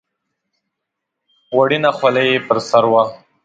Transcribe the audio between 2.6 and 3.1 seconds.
سر وه.